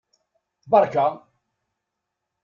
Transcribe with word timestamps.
Berka! 0.67 1.27